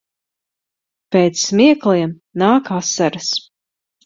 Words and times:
Pēc 1.15 1.37
smiekliem 1.41 2.17
nāk 2.45 2.73
asaras. 2.79 3.31